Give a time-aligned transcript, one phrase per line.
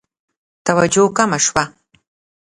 [0.65, 1.63] توجه کمه شوه.